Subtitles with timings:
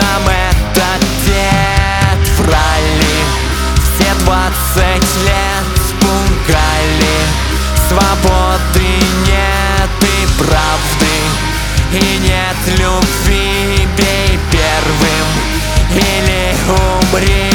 [0.00, 3.18] нам этот дед Врали.
[3.76, 7.18] Все двадцать лет Спугали.
[7.88, 8.88] Свободы
[9.26, 11.16] нет и правды.
[11.92, 15.28] И нет любви Бей первым.
[15.92, 17.49] Или умри.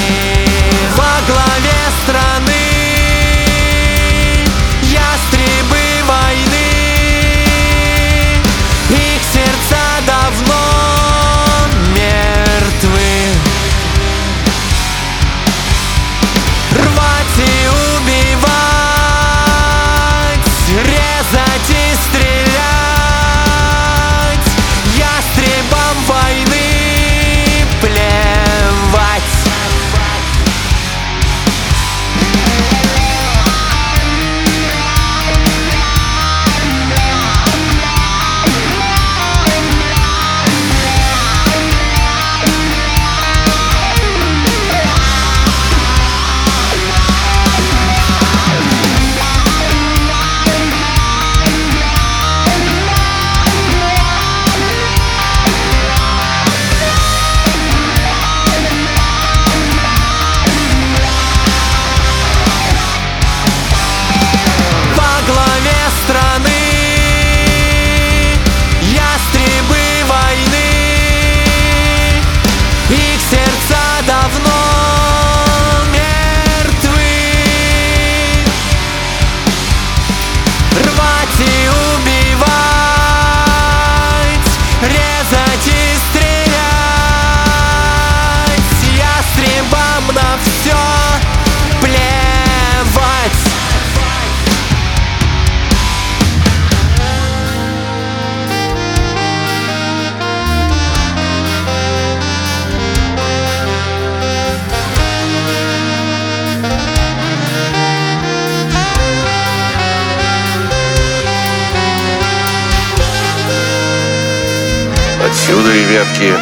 [115.35, 116.33] Отсюда, ребятки,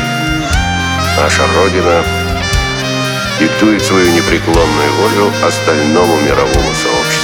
[1.18, 2.06] наша Родина
[3.40, 7.23] диктует свою непреклонную волю остальному мировому сообществу.